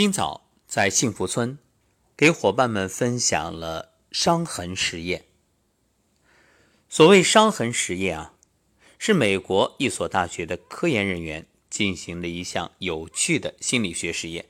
[0.00, 1.58] 今早在幸福村，
[2.16, 5.26] 给伙伴们分享了伤痕实验。
[6.88, 8.32] 所谓伤痕实验啊，
[8.98, 14.46] 是美国一所大学的科研人员进行的一项有趣的心理学实验。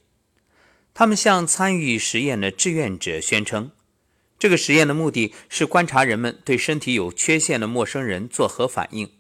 [0.94, 3.72] 他们向参与实验的志愿者宣称，
[4.38, 9.10] 这个实验的目的是观察人们对身体有缺陷的陌生人作何反应，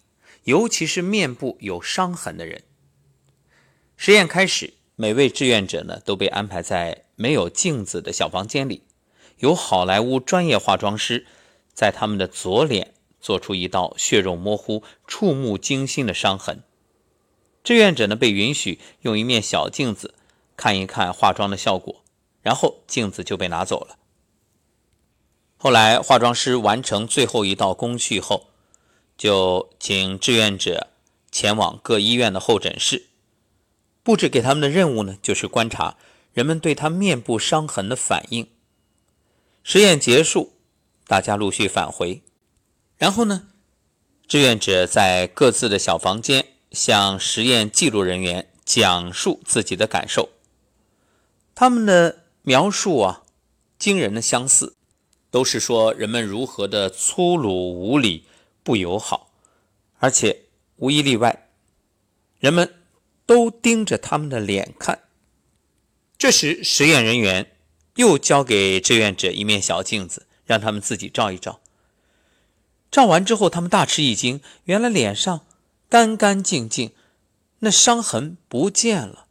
[0.44, 2.62] 尤其是面部有伤痕的人。
[3.96, 4.74] 实验开始。
[5.00, 8.82] 每位志愿者呢都被安排在没有镜子的小房间里，
[9.38, 11.26] 由好莱坞专业化妆师
[11.72, 16.62] 在他们的左脸做出一道血肉模糊、触目惊心的伤痕。
[17.64, 20.12] 志愿者呢被允许用一面小镜子
[20.54, 22.02] 看一看化妆的效果，
[22.42, 23.96] 然后镜子就被拿走了。
[25.56, 28.48] 后来化妆师完成最后一道工序后，
[29.16, 30.88] 就请志愿者
[31.32, 33.06] 前往各医院的候诊室。
[34.02, 35.96] 布置给他们的任务呢，就是观察
[36.32, 38.48] 人们对他面部伤痕的反应。
[39.62, 40.54] 实验结束，
[41.06, 42.22] 大家陆续返回，
[42.96, 43.48] 然后呢，
[44.26, 50.30] 志愿者在各自的小房间向实验记录人员讲述自己的感受。
[51.54, 53.22] 他们的描述啊，
[53.78, 54.76] 惊人的相似，
[55.30, 58.24] 都是说人们如何的粗鲁无礼、
[58.62, 59.30] 不友好，
[59.98, 60.44] 而且
[60.76, 61.50] 无一例外，
[62.38, 62.79] 人们。
[63.30, 65.04] 都盯着他们的脸看。
[66.18, 67.52] 这时，实验人员
[67.94, 71.60] 又交给志愿者一面小镜子，让他们自己照一照。
[72.90, 75.46] 照完之后，他们大吃一惊，原来脸上
[75.88, 76.90] 干干净净，
[77.60, 79.26] 那伤痕不见了。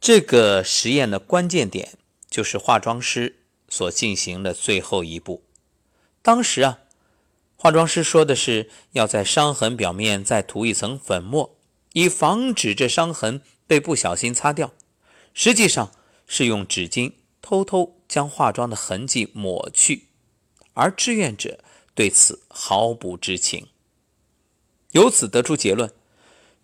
[0.00, 1.98] 这个实验的关键点
[2.30, 5.42] 就是化妆师所进行的最后一步。
[6.22, 6.78] 当时啊，
[7.56, 11.53] 化妆师说的是要在伤痕表面再涂一层粉末。
[11.94, 14.74] 以防止这伤痕被不小心擦掉，
[15.32, 15.92] 实际上
[16.26, 20.08] 是用纸巾偷偷将化妆的痕迹抹去，
[20.72, 21.60] 而志愿者
[21.94, 23.68] 对此毫不知情。
[24.90, 25.92] 由此得出结论：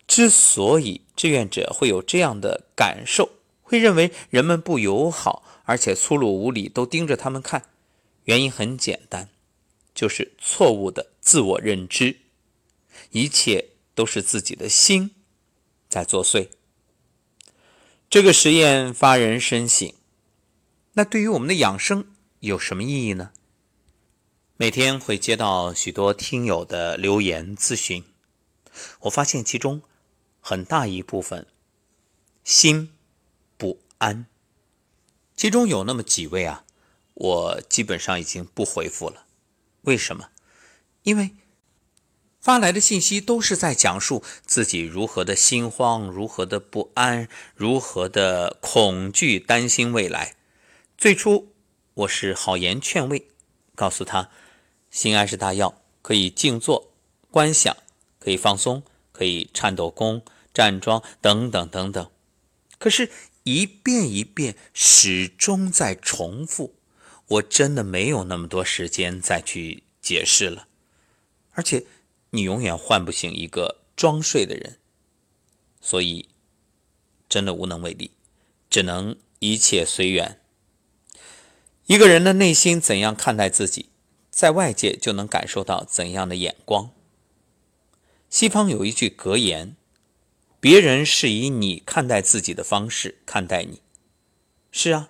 [0.05, 3.29] 之所以志愿者会有这样的感受，
[3.61, 7.69] 会认为人们不友好，而且粗鲁无礼，都盯着他们看，
[8.25, 9.29] 原因很简单，
[9.95, 12.17] 就是错误的自我认知，
[13.11, 15.11] 一切都是自己的心。
[15.91, 16.47] 在作祟。
[18.09, 19.93] 这个实验发人深省。
[20.93, 22.07] 那对于我们的养生
[22.39, 23.31] 有什么意义呢？
[24.55, 28.05] 每天会接到许多听友的留言咨询，
[29.01, 29.81] 我发现其中
[30.39, 31.45] 很大一部分
[32.45, 32.93] 心
[33.57, 34.25] 不安。
[35.35, 36.63] 其中有那么几位啊，
[37.13, 39.25] 我基本上已经不回复了。
[39.81, 40.29] 为什么？
[41.03, 41.35] 因为。
[42.41, 50.35] 发来的信息都是在讲述自己如何的心慌，如何的不安，如何的恐惧、担心未来。
[50.97, 51.53] 最初
[51.93, 53.27] 我是好言劝慰，
[53.75, 54.31] 告诉他，
[54.89, 56.91] 心安是大药，可以静坐
[57.29, 57.77] 观想，
[58.19, 58.81] 可以放松，
[59.11, 62.09] 可以颤抖功、站桩等等等等。
[62.79, 63.11] 可是，
[63.43, 66.73] 一遍一遍，始终在重复。
[67.27, 70.65] 我真的没有那么多时间再去解释了，
[71.51, 71.85] 而且。
[72.31, 74.79] 你永远唤不醒一个装睡的人，
[75.81, 76.29] 所以
[77.27, 78.11] 真的无能为力，
[78.69, 80.39] 只能一切随缘。
[81.87, 83.89] 一个人的内心怎样看待自己，
[84.29, 86.91] 在外界就能感受到怎样的眼光。
[88.29, 89.75] 西方有一句格言
[90.61, 93.81] ：“别人是以你看待自己的方式看待你。”
[94.71, 95.09] 是啊，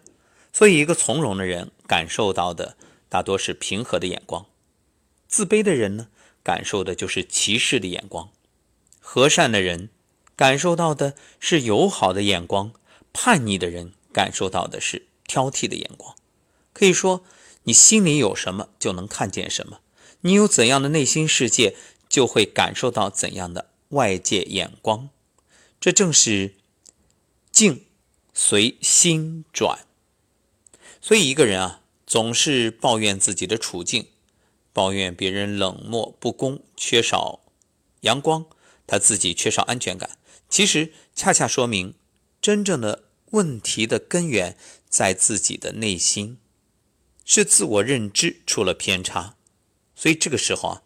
[0.51, 2.75] 所以一个从容的人感受到的
[3.07, 4.47] 大多是平和的眼光，
[5.27, 6.07] 自卑的人呢？
[6.44, 8.29] 感受的就是歧视的眼光，
[9.00, 9.90] 和善的人
[10.35, 12.74] 感受到的是友好的眼光，
[13.13, 16.16] 叛逆的人感受到的是挑剔的眼光。
[16.74, 17.24] 可以说，
[17.63, 19.81] 你心里有什么，就能看见什么；
[20.22, 21.75] 你有怎样的内心世界，
[22.09, 25.09] 就会感受到怎样的外界眼光。
[25.80, 26.56] 这正是
[27.51, 27.85] 境
[28.34, 29.86] 随心转。
[31.01, 34.07] 所以，一个人啊，总是抱怨自己的处境。
[34.73, 37.41] 抱怨别人冷漠不公、缺少
[38.01, 38.45] 阳光，
[38.88, 40.18] 他自己缺少安全感。
[40.47, 41.95] 其实恰恰说明，
[42.41, 44.57] 真正的问题的根源
[44.89, 46.38] 在自己的内心，
[47.23, 49.35] 是自我认知出了偏差。
[49.95, 50.81] 所以这个时候啊，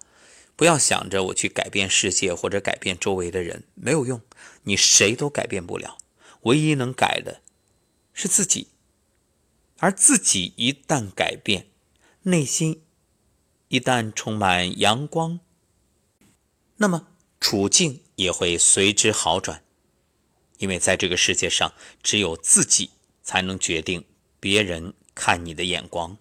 [0.56, 4.22] 不要想着我去改变世界或者改变周围的人，没有用，
[4.64, 5.98] 你谁都改变不了。
[6.42, 7.42] 唯一能改的
[8.14, 8.68] 是自己，
[9.80, 11.68] 而自己一旦改变，
[12.24, 12.82] 内心。
[13.68, 15.40] 一旦充满阳光，
[16.78, 17.08] 那么
[17.40, 19.64] 处境也会随之好转。
[20.58, 22.92] 因为在这个世界上，只有自己
[23.22, 24.06] 才能决定
[24.40, 26.18] 别人看你的眼光。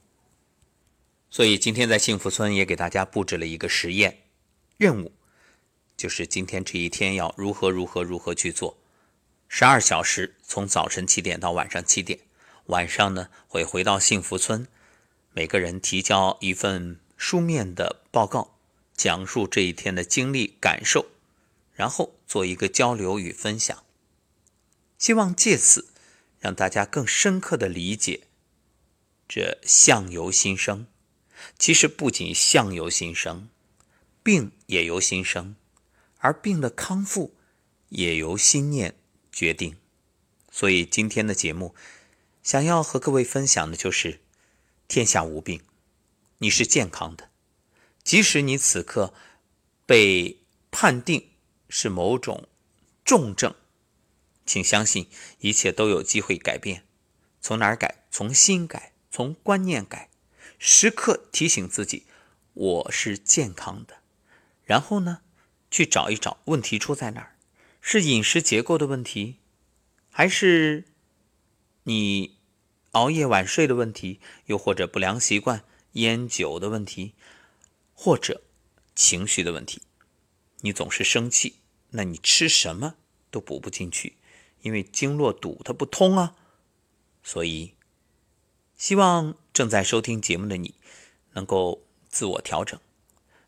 [1.30, 4.22] 所以今天在幸福村也给大家布置了一个实验
[4.76, 5.12] 任务，
[5.96, 8.78] 就是今天这一天要如何如何如何去做。
[9.48, 12.18] 十二小时，从早晨七点到晚上七点，
[12.66, 14.66] 晚上呢会回到幸福村，
[15.32, 18.56] 每个人提交一份书面的报告，
[18.96, 21.06] 讲述这一天的经历感受。
[21.76, 23.84] 然后做一个交流与分享，
[24.96, 25.88] 希望借此
[26.38, 28.28] 让大家更深刻的理解
[29.26, 30.86] 这相由心生。
[31.58, 33.48] 其实不仅相由心生，
[34.22, 35.56] 病也由心生，
[36.18, 37.34] 而病的康复
[37.88, 38.94] 也由心念
[39.32, 39.76] 决定。
[40.52, 41.74] 所以今天的节目
[42.44, 44.20] 想要和各位分享的就是：
[44.86, 45.60] 天下无病，
[46.44, 47.30] 你是健康的。
[48.02, 49.14] 即使你此刻
[49.84, 50.38] 被
[50.70, 51.30] 判定。
[51.76, 52.46] 是某种
[53.04, 53.52] 重症，
[54.46, 55.08] 请相信
[55.40, 56.84] 一切都有机会改变。
[57.40, 58.04] 从哪儿改？
[58.12, 60.08] 从心改，从观念改。
[60.56, 62.06] 时刻提醒自己，
[62.52, 64.02] 我是健康的。
[64.62, 65.22] 然后呢，
[65.68, 67.36] 去找一找问题出在哪儿？
[67.80, 69.38] 是饮食结构的问题，
[70.10, 70.84] 还是
[71.82, 72.36] 你
[72.92, 74.20] 熬夜晚睡的问题？
[74.46, 75.64] 又或者不良习惯、
[75.94, 77.14] 烟酒的问题，
[77.92, 78.42] 或者
[78.94, 79.82] 情绪的问题？
[80.60, 81.56] 你总是生气。
[81.96, 82.96] 那你吃什么
[83.30, 84.16] 都补不进去，
[84.62, 86.34] 因为经络堵它不通啊。
[87.22, 87.74] 所以，
[88.76, 90.74] 希望正在收听节目的你
[91.34, 92.80] 能够自我调整。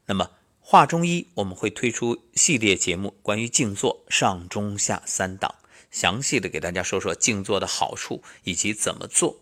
[0.04, 5.56] 那么，话中医我们会推出系列节目，关于静坐上中下三档，
[5.90, 9.40] 详细的给大家说说静坐的好处以及怎么做。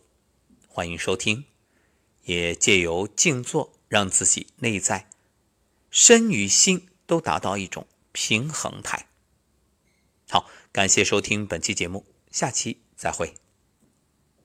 [0.66, 1.44] 欢迎收听，
[2.24, 5.08] 也借由静坐让自己内在
[5.90, 7.86] 身与心都达到一种。
[8.16, 9.08] 平衡态。
[10.30, 13.43] 好，感谢收听本期节目，下期再会。